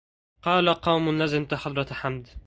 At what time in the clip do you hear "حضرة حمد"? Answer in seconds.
1.53-2.27